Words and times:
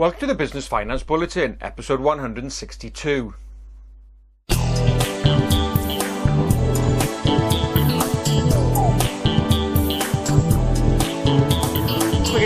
Welcome 0.00 0.20
to 0.20 0.26
the 0.28 0.34
Business 0.34 0.66
Finance 0.66 1.02
Bulletin, 1.02 1.58
episode 1.60 2.00
162. 2.00 3.34
Begin 4.48 4.56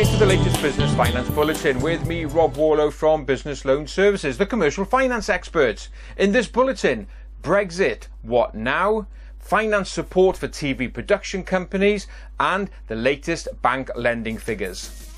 to 0.04 0.16
the 0.18 0.26
latest 0.26 0.60
Business 0.60 0.92
Finance 0.96 1.30
Bulletin 1.30 1.80
with 1.80 2.04
me, 2.08 2.24
Rob 2.24 2.56
Warlow 2.56 2.90
from 2.90 3.24
Business 3.24 3.64
Loan 3.64 3.86
Services, 3.86 4.36
the 4.36 4.46
commercial 4.46 4.84
finance 4.84 5.28
experts. 5.28 5.90
In 6.16 6.32
this 6.32 6.48
bulletin, 6.48 7.06
Brexit, 7.40 8.08
what 8.22 8.56
now? 8.56 9.06
Finance 9.38 9.90
support 9.90 10.36
for 10.36 10.48
TV 10.48 10.92
production 10.92 11.44
companies, 11.44 12.08
and 12.40 12.68
the 12.88 12.96
latest 12.96 13.46
bank 13.62 13.92
lending 13.94 14.38
figures. 14.38 15.13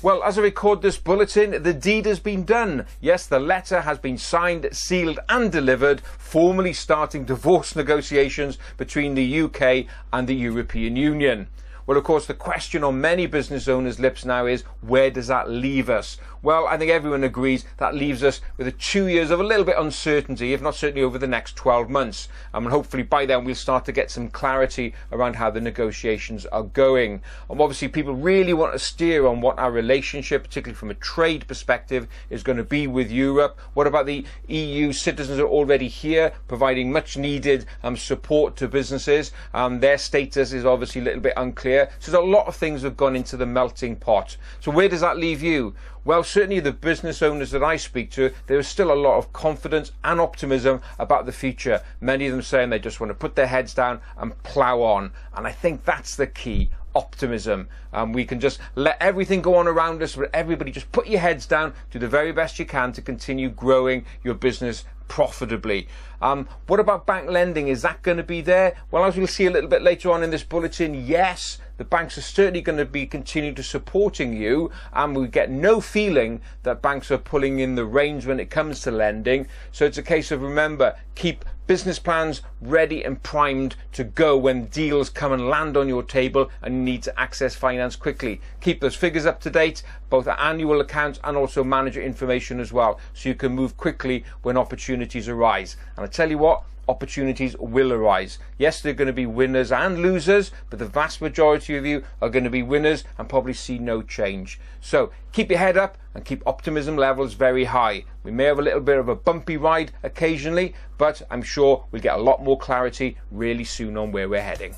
Well, 0.00 0.22
as 0.22 0.38
I 0.38 0.42
record 0.42 0.80
this 0.80 0.96
bulletin, 0.96 1.60
the 1.64 1.74
deed 1.74 2.06
has 2.06 2.20
been 2.20 2.44
done. 2.44 2.86
Yes, 3.00 3.26
the 3.26 3.40
letter 3.40 3.80
has 3.80 3.98
been 3.98 4.16
signed, 4.16 4.68
sealed, 4.70 5.18
and 5.28 5.50
delivered, 5.50 6.02
formally 6.02 6.72
starting 6.72 7.24
divorce 7.24 7.74
negotiations 7.74 8.58
between 8.76 9.16
the 9.16 9.40
UK 9.40 9.86
and 10.12 10.28
the 10.28 10.36
European 10.36 10.94
Union. 10.94 11.48
Well, 11.88 11.96
of 11.96 12.04
course, 12.04 12.26
the 12.26 12.34
question 12.34 12.84
on 12.84 13.00
many 13.00 13.24
business 13.24 13.66
owners' 13.66 13.98
lips 13.98 14.22
now 14.22 14.44
is 14.44 14.62
where 14.82 15.10
does 15.10 15.28
that 15.28 15.48
leave 15.48 15.88
us? 15.88 16.18
Well, 16.42 16.66
I 16.66 16.76
think 16.76 16.90
everyone 16.90 17.24
agrees 17.24 17.64
that 17.78 17.94
leaves 17.94 18.22
us 18.22 18.42
with 18.58 18.68
a 18.68 18.72
two 18.72 19.06
years 19.08 19.30
of 19.30 19.40
a 19.40 19.42
little 19.42 19.64
bit 19.64 19.74
uncertainty, 19.76 20.52
if 20.52 20.60
not 20.60 20.74
certainly 20.74 21.02
over 21.02 21.18
the 21.18 21.26
next 21.26 21.56
12 21.56 21.88
months. 21.88 22.28
Um, 22.52 22.66
and 22.66 22.72
hopefully 22.72 23.02
by 23.02 23.24
then 23.24 23.42
we'll 23.42 23.54
start 23.54 23.86
to 23.86 23.92
get 23.92 24.10
some 24.10 24.28
clarity 24.28 24.94
around 25.10 25.36
how 25.36 25.50
the 25.50 25.62
negotiations 25.62 26.44
are 26.46 26.62
going. 26.62 27.22
And 27.48 27.60
obviously, 27.60 27.88
people 27.88 28.14
really 28.14 28.52
want 28.52 28.74
to 28.74 28.78
steer 28.78 29.26
on 29.26 29.40
what 29.40 29.58
our 29.58 29.72
relationship, 29.72 30.44
particularly 30.44 30.76
from 30.76 30.90
a 30.90 30.94
trade 30.94 31.48
perspective, 31.48 32.06
is 32.28 32.42
going 32.42 32.58
to 32.58 32.64
be 32.64 32.86
with 32.86 33.10
Europe. 33.10 33.58
What 33.72 33.86
about 33.86 34.04
the 34.04 34.26
EU 34.46 34.92
citizens 34.92 35.38
who 35.38 35.46
are 35.46 35.48
already 35.48 35.88
here, 35.88 36.32
providing 36.48 36.92
much 36.92 37.16
needed 37.16 37.64
um, 37.82 37.96
support 37.96 38.56
to 38.56 38.68
businesses? 38.68 39.32
Um, 39.54 39.80
their 39.80 39.96
status 39.96 40.52
is 40.52 40.66
obviously 40.66 41.00
a 41.00 41.04
little 41.04 41.20
bit 41.20 41.32
unclear 41.36 41.77
here. 41.78 41.90
So 41.98 42.12
there's 42.12 42.24
a 42.24 42.26
lot 42.26 42.46
of 42.46 42.56
things 42.56 42.82
have 42.82 42.96
gone 42.96 43.16
into 43.16 43.36
the 43.36 43.46
melting 43.46 43.96
pot. 43.96 44.36
So 44.60 44.70
where 44.70 44.88
does 44.88 45.00
that 45.00 45.16
leave 45.16 45.42
you? 45.42 45.74
Well, 46.04 46.24
certainly 46.24 46.60
the 46.60 46.72
business 46.72 47.22
owners 47.22 47.50
that 47.50 47.62
I 47.62 47.76
speak 47.76 48.10
to, 48.12 48.32
there 48.46 48.58
is 48.58 48.66
still 48.66 48.92
a 48.92 48.94
lot 48.94 49.18
of 49.18 49.32
confidence 49.32 49.92
and 50.04 50.20
optimism 50.20 50.80
about 50.98 51.26
the 51.26 51.32
future. 51.32 51.82
Many 52.00 52.26
of 52.26 52.32
them 52.32 52.42
saying 52.42 52.70
they 52.70 52.78
just 52.78 53.00
want 53.00 53.10
to 53.10 53.14
put 53.14 53.34
their 53.34 53.46
heads 53.46 53.74
down 53.74 54.00
and 54.16 54.42
plough 54.42 54.82
on. 54.82 55.12
And 55.34 55.46
I 55.46 55.52
think 55.52 55.84
that's 55.84 56.16
the 56.16 56.26
key 56.26 56.70
optimism. 56.94 57.68
Um, 57.92 58.12
we 58.12 58.24
can 58.24 58.40
just 58.40 58.58
let 58.74 58.96
everything 59.00 59.42
go 59.42 59.54
on 59.56 59.68
around 59.68 60.02
us, 60.02 60.16
but 60.16 60.30
everybody 60.32 60.70
just 60.72 60.90
put 60.92 61.06
your 61.06 61.20
heads 61.20 61.46
down, 61.46 61.74
do 61.90 61.98
the 61.98 62.08
very 62.08 62.32
best 62.32 62.58
you 62.58 62.64
can 62.64 62.92
to 62.92 63.02
continue 63.02 63.50
growing 63.50 64.04
your 64.24 64.34
business 64.34 64.84
profitably. 65.08 65.88
Um, 66.20 66.48
what 66.66 66.80
about 66.80 67.06
bank 67.06 67.30
lending? 67.30 67.68
Is 67.68 67.82
that 67.82 68.02
going 68.02 68.16
to 68.16 68.22
be 68.22 68.40
there? 68.40 68.76
Well, 68.90 69.04
as 69.04 69.16
we'll 69.16 69.26
see 69.26 69.46
a 69.46 69.50
little 69.50 69.70
bit 69.70 69.82
later 69.82 70.10
on 70.10 70.22
in 70.22 70.30
this 70.30 70.42
bulletin, 70.42 71.06
yes, 71.06 71.58
the 71.76 71.84
banks 71.84 72.18
are 72.18 72.22
certainly 72.22 72.60
going 72.60 72.78
to 72.78 72.84
be 72.84 73.06
continuing 73.06 73.54
to 73.54 73.62
supporting 73.62 74.36
you, 74.36 74.70
and 74.92 75.16
we 75.16 75.28
get 75.28 75.50
no 75.50 75.80
feeling 75.80 76.40
that 76.64 76.82
banks 76.82 77.10
are 77.10 77.18
pulling 77.18 77.60
in 77.60 77.76
the 77.76 77.84
reins 77.84 78.26
when 78.26 78.40
it 78.40 78.50
comes 78.50 78.80
to 78.82 78.90
lending. 78.90 79.46
So 79.70 79.84
it's 79.84 79.98
a 79.98 80.02
case 80.02 80.32
of 80.32 80.42
remember, 80.42 80.96
keep 81.14 81.44
business 81.68 81.98
plans 81.98 82.40
ready 82.62 83.04
and 83.04 83.22
primed 83.22 83.76
to 83.92 84.02
go 84.02 84.36
when 84.38 84.64
deals 84.66 85.10
come 85.10 85.32
and 85.32 85.50
land 85.50 85.76
on 85.76 85.86
your 85.86 86.02
table 86.02 86.50
and 86.62 86.74
you 86.74 86.80
need 86.80 87.02
to 87.02 87.20
access 87.20 87.54
finance 87.54 87.94
quickly. 87.94 88.40
Keep 88.62 88.80
those 88.80 88.96
figures 88.96 89.26
up 89.26 89.38
to 89.38 89.50
date, 89.50 89.82
both 90.08 90.26
annual 90.26 90.80
accounts 90.80 91.20
and 91.22 91.36
also 91.36 91.62
manager 91.62 92.00
information 92.00 92.58
as 92.58 92.72
well, 92.72 92.98
so 93.12 93.28
you 93.28 93.34
can 93.34 93.52
move 93.52 93.76
quickly 93.76 94.24
when 94.42 94.56
opportunities 94.56 95.28
arise. 95.28 95.76
And 95.96 96.06
I 96.08 96.10
tell 96.10 96.30
you 96.30 96.38
what, 96.38 96.62
opportunities 96.88 97.54
will 97.58 97.92
arise. 97.92 98.38
Yes, 98.56 98.80
there 98.80 98.92
are 98.92 98.96
going 98.96 99.08
to 99.08 99.12
be 99.12 99.26
winners 99.26 99.70
and 99.70 99.98
losers, 99.98 100.52
but 100.70 100.78
the 100.78 100.86
vast 100.86 101.20
majority 101.20 101.76
of 101.76 101.84
you 101.84 102.02
are 102.22 102.30
going 102.30 102.44
to 102.44 102.50
be 102.50 102.62
winners 102.62 103.04
and 103.18 103.28
probably 103.28 103.52
see 103.52 103.78
no 103.78 104.00
change. 104.00 104.58
So 104.80 105.12
keep 105.32 105.50
your 105.50 105.58
head 105.58 105.76
up 105.76 105.98
and 106.14 106.24
keep 106.24 106.42
optimism 106.46 106.96
levels 106.96 107.34
very 107.34 107.64
high. 107.64 108.04
We 108.22 108.30
may 108.30 108.44
have 108.44 108.58
a 108.58 108.62
little 108.62 108.80
bit 108.80 108.96
of 108.96 109.10
a 109.10 109.14
bumpy 109.14 109.58
ride 109.58 109.92
occasionally, 110.02 110.72
but 110.96 111.20
I'm 111.30 111.42
sure 111.42 111.84
we'll 111.90 112.00
get 112.00 112.18
a 112.18 112.22
lot 112.22 112.42
more 112.42 112.56
clarity 112.56 113.18
really 113.30 113.64
soon 113.64 113.98
on 113.98 114.10
where 114.10 114.30
we're 114.30 114.40
heading. 114.40 114.74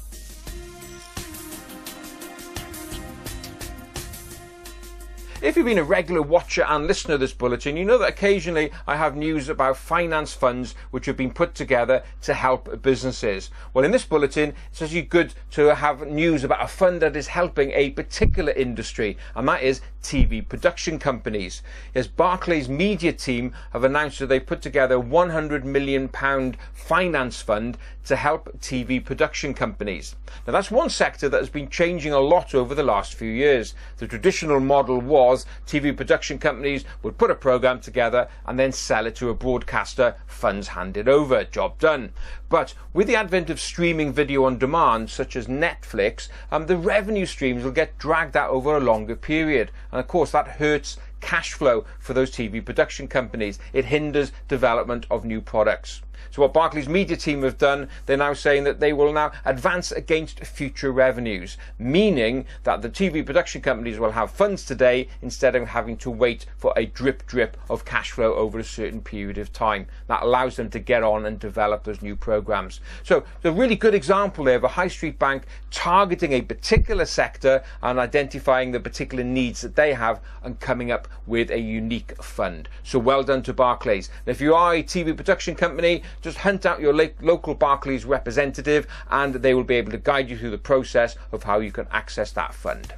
If 5.43 5.57
you've 5.57 5.65
been 5.65 5.79
a 5.79 5.85
regular 5.85 6.21
watcher 6.21 6.65
and 6.69 6.87
listener 6.87 7.15
of 7.15 7.21
this 7.21 7.33
bulletin, 7.33 7.79
you 7.79 7.85
know 7.87 7.97
that 7.97 8.11
occasionally 8.11 8.71
I 8.87 8.97
have 8.97 9.17
news 9.17 9.49
about 9.49 9.79
finance 9.79 10.35
funds 10.35 10.75
which 10.91 11.07
have 11.07 11.17
been 11.17 11.33
put 11.33 11.55
together 11.55 12.03
to 12.23 12.35
help 12.35 12.83
businesses. 12.83 13.51
Well, 13.73 13.87
in 13.87 13.91
this 13.91 14.05
bulletin, 14.05 14.53
it's 14.71 14.83
actually 14.83 15.01
good 15.01 15.33
to 15.53 15.75
have 15.75 16.07
news 16.07 16.45
about 16.45 16.63
a 16.63 16.69
fund 16.69 17.01
that 17.01 17.17
is 17.17 17.29
helping 17.29 17.71
a 17.71 17.89
particular 17.89 18.53
industry, 18.53 19.17
and 19.35 19.49
that 19.49 19.63
is 19.63 19.81
TV 20.03 20.47
production 20.47 20.99
companies. 20.99 21.63
Yes, 21.95 22.07
Barclays 22.07 22.69
media 22.69 23.13
team 23.15 23.55
have 23.73 23.85
announced 23.85 24.19
that 24.19 24.27
they 24.27 24.41
put 24.41 24.61
together 24.61 24.97
a 24.97 25.01
100 25.01 25.65
million 25.65 26.09
pound 26.09 26.59
finance 26.75 27.41
fund 27.41 27.79
to 28.05 28.17
help 28.17 28.59
TV 28.61 29.03
production 29.03 29.55
companies. 29.55 30.17
Now 30.47 30.53
that's 30.53 30.71
one 30.71 30.91
sector 30.91 31.29
that 31.29 31.39
has 31.39 31.51
been 31.51 31.69
changing 31.69 32.13
a 32.13 32.19
lot 32.19 32.55
over 32.55 32.75
the 32.75 32.83
last 32.83 33.15
few 33.15 33.31
years. 33.31 33.75
The 33.99 34.07
traditional 34.07 34.61
model 34.61 35.01
was 35.01 35.30
TV 35.67 35.97
production 35.97 36.39
companies 36.39 36.85
would 37.03 37.19
put 37.19 37.31
a 37.31 37.35
program 37.35 37.81
together 37.81 38.29
and 38.47 38.59
then 38.59 38.73
sell 38.73 39.07
it 39.07 39.15
to 39.17 39.31
a 39.31 39.35
broadcaster, 39.35 40.17
funds 40.27 40.69
handed 40.69 41.09
over, 41.09 41.45
job 41.45 41.79
done. 41.79 42.13
But 42.49 42.75
with 42.93 43.07
the 43.07 43.17
advent 43.17 43.51
of 43.51 43.61
streaming 43.61 44.13
video 44.13 44.45
on 44.45 44.59
demand, 44.59 45.11
such 45.11 45.37
as 45.37 45.47
Netflix, 45.47 46.29
um, 46.51 46.67
the 46.67 46.77
revenue 46.77 47.27
streams 47.27 47.63
will 47.63 47.71
get 47.71 47.99
dragged 47.99 48.37
out 48.37 48.51
over 48.51 48.77
a 48.77 48.81
longer 48.81 49.17
period. 49.17 49.71
And 49.93 50.01
of 50.01 50.09
course, 50.09 50.33
that 50.33 50.49
hurts 50.49 50.97
cash 51.21 51.53
flow 51.53 51.85
for 51.99 52.15
those 52.15 52.31
TV 52.31 52.65
production 52.65 53.09
companies. 53.09 53.59
It 53.73 53.87
hinders 53.87 54.33
development 54.49 55.07
of 55.11 55.25
new 55.25 55.41
products. 55.41 56.03
So 56.31 56.43
what 56.43 56.53
Barclays 56.53 56.89
media 56.89 57.17
team 57.17 57.43
have 57.43 57.59
done, 57.59 57.89
they're 58.07 58.17
now 58.17 58.35
saying 58.35 58.65
that 58.65 58.79
they 58.79 58.93
will 58.93 59.13
now 59.13 59.33
advance 59.45 59.91
against 59.91 60.45
future 60.45 60.93
revenues, 60.93 61.57
meaning 61.79 62.47
that 62.63 62.83
the 62.83 62.91
TV 62.91 63.25
production 63.25 63.61
companies 63.61 63.99
will 63.99 64.13
have 64.13 64.31
funds 64.31 64.65
today 64.65 65.09
instead 65.23 65.57
of 65.57 65.69
having 65.69 65.97
to 65.99 66.11
wait 66.11 66.47
for 66.57 66.73
a 66.77 66.87
drip 66.87 67.27
drip 67.27 67.57
of 67.69 67.85
cash 67.85 68.13
flow 68.13 68.35
over 68.35 68.59
a 68.59 68.65
certain 68.65 69.01
period 69.01 69.39
of 69.39 69.53
time. 69.53 69.87
That 70.07 70.23
allows 70.23 70.57
them 70.57 70.71
to 70.71 70.79
get 70.79 71.03
on 71.03 71.27
and 71.27 71.39
develop 71.39 71.85
those 71.85 72.03
new 72.03 72.17
programs. 72.17 72.81
So 73.03 73.25
a 73.43 73.51
really 73.51 73.77
good 73.77 73.95
example 73.95 74.45
there 74.45 74.57
of 74.57 74.65
a 74.65 74.69
high 74.69 74.89
street 74.89 75.19
bank 75.19 75.45
targeting 75.71 76.33
a 76.33 76.43
particular 76.43 77.07
sector 77.07 77.63
and 77.83 77.99
identifying 77.99 78.71
the 78.71 78.81
particular 78.81 79.25
needs 79.25 79.63
that 79.63 79.75
they 79.75 79.95
have 79.95 80.21
and 80.43 80.61
coming 80.61 80.93
up 80.93 81.09
with 81.27 81.51
a 81.51 81.59
unique 81.59 82.21
fund. 82.23 82.69
So 82.83 82.99
well 82.99 83.23
done 83.23 83.43
to 83.45 83.53
Barclays. 83.53 84.11
And 84.27 84.35
if 84.35 84.41
you 84.41 84.55
are 84.55 84.75
a 84.75 84.83
TV 84.83 85.17
production 85.17 85.55
company, 85.55 86.03
just 86.21 86.39
hunt 86.39 86.67
out 86.67 86.81
your 86.81 86.95
local 87.21 87.55
Barclays 87.55 88.05
representative 88.05 88.87
and 89.11 89.35
they 89.35 89.55
will 89.55 89.65
be 89.65 89.77
able 89.77 89.93
to 89.93 89.99
guide 89.99 90.29
you 90.29 90.37
through 90.37 90.51
the 90.51 90.59
process 90.59 91.17
of 91.33 91.45
how 91.45 91.61
you 91.61 91.73
can 91.73 91.87
access 91.91 92.33
that 92.33 92.55
fund. 92.55 92.95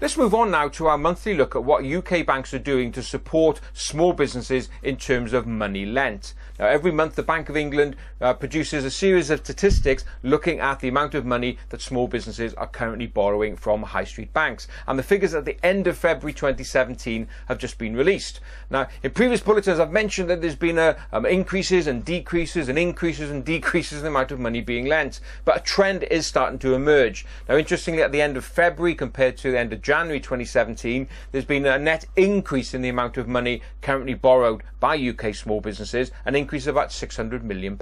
Let's 0.00 0.16
move 0.16 0.34
on 0.34 0.50
now 0.50 0.66
to 0.70 0.88
our 0.88 0.98
monthly 0.98 1.34
look 1.34 1.54
at 1.54 1.62
what 1.62 1.84
UK 1.84 2.26
banks 2.26 2.52
are 2.52 2.58
doing 2.58 2.90
to 2.92 3.02
support 3.02 3.60
small 3.72 4.12
businesses 4.12 4.68
in 4.82 4.96
terms 4.96 5.32
of 5.32 5.46
money 5.46 5.86
lent. 5.86 6.34
Now, 6.58 6.66
every 6.66 6.92
month, 6.92 7.14
the 7.14 7.22
Bank 7.22 7.48
of 7.48 7.56
England 7.56 7.96
uh, 8.20 8.34
produces 8.34 8.84
a 8.84 8.90
series 8.90 9.30
of 9.30 9.40
statistics 9.40 10.04
looking 10.22 10.60
at 10.60 10.80
the 10.80 10.88
amount 10.88 11.14
of 11.14 11.24
money 11.24 11.58
that 11.70 11.80
small 11.80 12.06
businesses 12.06 12.54
are 12.54 12.66
currently 12.66 13.06
borrowing 13.06 13.56
from 13.56 13.82
high 13.82 14.04
street 14.04 14.32
banks. 14.32 14.68
And 14.86 14.98
the 14.98 15.02
figures 15.02 15.34
at 15.34 15.44
the 15.44 15.58
end 15.64 15.86
of 15.86 15.96
February 15.96 16.32
2017 16.32 17.26
have 17.46 17.58
just 17.58 17.76
been 17.76 17.96
released. 17.96 18.40
Now, 18.70 18.88
in 19.02 19.10
previous 19.12 19.40
bulletins, 19.40 19.80
I've 19.80 19.90
mentioned 19.90 20.30
that 20.30 20.40
there's 20.40 20.54
been 20.54 20.78
uh, 20.78 20.96
um, 21.12 21.26
increases 21.26 21.86
and 21.86 22.04
decreases 22.04 22.68
and 22.68 22.78
increases 22.78 23.30
and 23.30 23.44
decreases 23.44 23.98
in 23.98 24.04
the 24.04 24.10
amount 24.10 24.30
of 24.30 24.38
money 24.38 24.60
being 24.60 24.86
lent. 24.86 25.20
But 25.44 25.56
a 25.56 25.60
trend 25.60 26.04
is 26.04 26.26
starting 26.26 26.60
to 26.60 26.74
emerge. 26.74 27.26
Now, 27.48 27.56
interestingly, 27.56 28.02
at 28.02 28.12
the 28.12 28.22
end 28.22 28.36
of 28.36 28.44
February 28.44 28.94
compared 28.94 29.36
to 29.38 29.50
the 29.50 29.58
end 29.58 29.72
of 29.72 29.82
January 29.84 30.18
2017, 30.18 31.06
there's 31.30 31.44
been 31.44 31.66
a 31.66 31.78
net 31.78 32.06
increase 32.16 32.72
in 32.72 32.80
the 32.80 32.88
amount 32.88 33.18
of 33.18 33.28
money 33.28 33.60
currently 33.82 34.14
borrowed 34.14 34.62
by 34.80 34.96
UK 34.96 35.34
small 35.34 35.60
businesses, 35.60 36.10
an 36.24 36.34
increase 36.34 36.66
of 36.66 36.74
about 36.74 36.88
£600 36.88 37.42
million. 37.42 37.78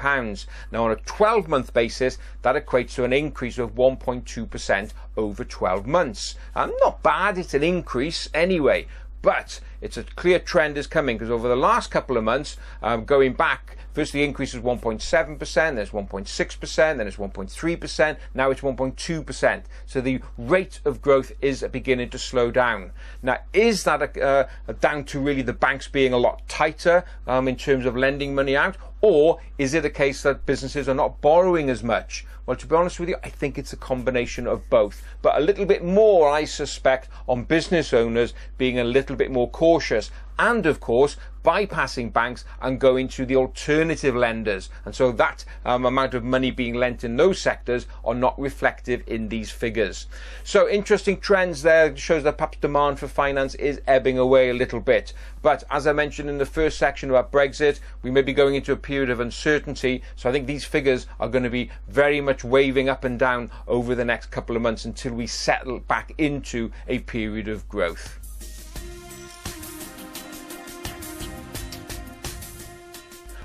Now, 0.72 0.84
on 0.84 0.90
a 0.90 0.96
12 0.96 1.46
month 1.46 1.72
basis, 1.72 2.18
that 2.42 2.56
equates 2.56 2.94
to 2.94 3.04
an 3.04 3.12
increase 3.12 3.56
of 3.56 3.76
1.2% 3.76 4.90
over 5.16 5.44
12 5.44 5.86
months. 5.86 6.34
And 6.56 6.72
not 6.80 7.04
bad, 7.04 7.38
it's 7.38 7.54
an 7.54 7.62
increase 7.62 8.28
anyway. 8.34 8.88
But 9.22 9.60
it's 9.80 9.96
a 9.96 10.02
clear 10.02 10.40
trend 10.40 10.76
is 10.76 10.88
coming 10.88 11.16
because 11.16 11.30
over 11.30 11.48
the 11.48 11.56
last 11.56 11.90
couple 11.90 12.16
of 12.16 12.24
months, 12.24 12.56
um, 12.82 13.04
going 13.04 13.34
back, 13.34 13.76
first 13.94 14.12
the 14.12 14.24
increase 14.24 14.52
was 14.52 14.62
1.7%, 14.62 15.54
then 15.54 15.78
it's 15.78 15.92
1.6%, 15.92 16.76
then 16.96 17.06
it's 17.06 17.16
1.3%, 17.16 18.16
now 18.34 18.50
it's 18.50 18.60
1.2%. 18.60 19.62
So 19.86 20.00
the 20.00 20.20
rate 20.36 20.80
of 20.84 21.00
growth 21.00 21.32
is 21.40 21.64
beginning 21.70 22.10
to 22.10 22.18
slow 22.18 22.50
down. 22.50 22.90
Now, 23.22 23.38
is 23.52 23.84
that 23.84 24.02
a, 24.02 24.48
uh, 24.68 24.72
down 24.80 25.04
to 25.04 25.20
really 25.20 25.42
the 25.42 25.52
banks 25.52 25.86
being 25.86 26.12
a 26.12 26.18
lot 26.18 26.46
tighter 26.48 27.04
um, 27.28 27.46
in 27.46 27.56
terms 27.56 27.86
of 27.86 27.96
lending 27.96 28.34
money 28.34 28.56
out, 28.56 28.76
or 29.02 29.40
is 29.58 29.74
it 29.74 29.84
a 29.84 29.90
case 29.90 30.22
that 30.22 30.46
businesses 30.46 30.88
are 30.88 30.94
not 30.94 31.20
borrowing 31.20 31.68
as 31.68 31.82
much? 31.82 32.24
Well, 32.46 32.56
to 32.56 32.66
be 32.66 32.74
honest 32.74 32.98
with 32.98 33.08
you, 33.08 33.16
I 33.22 33.28
think 33.28 33.58
it's 33.58 33.72
a 33.72 33.76
combination 33.76 34.46
of 34.46 34.68
both, 34.70 35.04
but 35.22 35.36
a 35.36 35.44
little 35.44 35.66
bit 35.66 35.84
more, 35.84 36.30
I 36.30 36.44
suspect, 36.44 37.08
on 37.28 37.44
business 37.44 37.92
owners 37.92 38.32
being 38.58 38.78
a 38.78 38.84
little 38.84 39.16
bit 39.16 39.30
more 39.30 39.50
cautious. 39.50 40.10
And 40.42 40.66
of 40.66 40.80
course, 40.80 41.16
bypassing 41.44 42.12
banks 42.12 42.44
and 42.60 42.80
going 42.80 43.06
to 43.06 43.24
the 43.24 43.36
alternative 43.36 44.16
lenders. 44.16 44.70
And 44.84 44.92
so 44.92 45.12
that 45.12 45.44
um, 45.64 45.86
amount 45.86 46.14
of 46.14 46.24
money 46.24 46.50
being 46.50 46.74
lent 46.74 47.04
in 47.04 47.16
those 47.16 47.40
sectors 47.40 47.86
are 48.04 48.16
not 48.16 48.36
reflective 48.40 49.04
in 49.06 49.28
these 49.28 49.52
figures. 49.52 50.08
So 50.42 50.68
interesting 50.68 51.20
trends 51.20 51.62
there 51.62 51.96
shows 51.96 52.24
that 52.24 52.38
perhaps 52.38 52.58
demand 52.58 52.98
for 52.98 53.06
finance 53.06 53.54
is 53.54 53.80
ebbing 53.86 54.18
away 54.18 54.50
a 54.50 54.54
little 54.54 54.80
bit. 54.80 55.12
But 55.42 55.62
as 55.70 55.86
I 55.86 55.92
mentioned 55.92 56.28
in 56.28 56.38
the 56.38 56.44
first 56.44 56.76
section 56.76 57.08
about 57.08 57.30
Brexit, 57.30 57.78
we 58.02 58.10
may 58.10 58.22
be 58.22 58.32
going 58.32 58.56
into 58.56 58.72
a 58.72 58.76
period 58.76 59.10
of 59.10 59.20
uncertainty. 59.20 60.02
So 60.16 60.28
I 60.28 60.32
think 60.32 60.48
these 60.48 60.64
figures 60.64 61.06
are 61.20 61.28
going 61.28 61.44
to 61.44 61.50
be 61.50 61.70
very 61.86 62.20
much 62.20 62.42
waving 62.42 62.88
up 62.88 63.04
and 63.04 63.16
down 63.16 63.48
over 63.68 63.94
the 63.94 64.04
next 64.04 64.32
couple 64.32 64.56
of 64.56 64.62
months 64.62 64.86
until 64.86 65.14
we 65.14 65.28
settle 65.28 65.78
back 65.78 66.12
into 66.18 66.72
a 66.88 66.98
period 66.98 67.46
of 67.46 67.68
growth. 67.68 68.21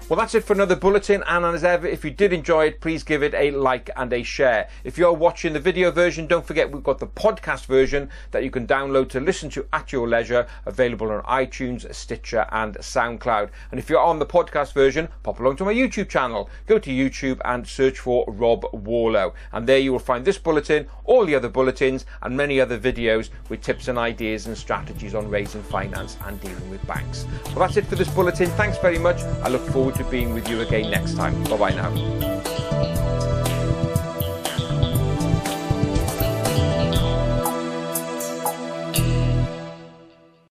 Well, 0.10 0.18
that's 0.18 0.36
it 0.36 0.46
for 0.46 0.54
another 0.54 0.78
bulletin. 0.78 1.22
And 1.28 1.44
as 1.44 1.66
ever, 1.66 1.86
if 1.86 2.06
you 2.06 2.12
did 2.12 2.32
enjoy 2.32 2.68
it, 2.68 2.80
please 2.80 3.04
give 3.04 3.24
it 3.24 3.34
a 3.34 3.52
like 3.52 3.90
and 3.98 4.14
a 4.14 4.24
share. 4.24 4.70
If 4.86 4.98
you're 4.98 5.12
watching 5.12 5.52
the 5.52 5.60
video 5.60 5.92
version, 5.92 6.28
don't 6.28 6.48
forget 6.48 6.72
we've 6.72 6.82
got 6.82 7.00
the 7.00 7.08
podcast 7.08 7.66
version 7.66 8.10
that 8.32 8.42
you 8.42 8.50
can 8.50 8.66
download 8.66 9.10
to 9.10 9.20
listen 9.20 9.50
to 9.50 9.66
at 9.74 9.92
your 9.92 10.08
leisure, 10.08 10.48
available 10.66 11.12
on 11.12 11.24
iTunes, 11.24 11.94
Stitcher, 11.94 12.46
and 12.54 12.76
SoundCloud. 12.76 13.50
And 13.72 13.82
if 13.82 13.90
you're 13.90 14.00
on 14.00 14.18
the 14.18 14.26
podcast 14.26 14.72
version, 14.72 15.10
pop 15.24 15.42
along 15.42 15.58
to 15.58 15.66
my 15.66 15.74
YouTube 15.74 16.08
channel. 16.08 16.50
Go 16.68 16.80
to 16.80 16.90
YouTube 16.90 17.42
and 17.44 17.68
search 17.68 18.00
for 18.00 18.24
Rob 18.30 18.66
Warlow. 18.72 19.34
And 19.52 19.68
there 19.68 19.80
you 19.80 19.92
will 19.92 20.00
find 20.00 20.24
this 20.24 20.38
bulletin, 20.38 20.88
all 21.04 21.26
the 21.26 21.36
other 21.36 21.50
bulletins, 21.50 22.06
and 22.22 22.38
many 22.38 22.62
other 22.62 22.80
videos 22.80 23.30
with 23.50 23.60
tips 23.60 23.90
and 23.90 23.98
ideas 23.98 24.48
and 24.48 24.58
strategies 24.58 25.16
on 25.16 25.30
raising 25.30 25.64
finance 25.64 26.16
and 26.26 26.40
dealing 26.40 26.70
with 26.70 26.88
banks. 26.88 27.26
Well, 27.48 27.60
that's 27.60 27.76
it 27.76 27.86
for 27.88 27.98
this 27.98 28.10
bulletin. 28.10 28.50
Thanks 28.52 28.78
very 28.78 29.00
much. 29.00 29.22
I 29.44 29.50
look 29.50 29.64
forward 29.64 29.97
to 29.98 30.04
being 30.06 30.34
with 30.34 30.48
you 30.48 30.62
again 30.62 30.90
next 30.92 31.16
time. 31.16 31.44
Bye 31.46 31.58
bye 31.58 31.72
now. 31.72 32.57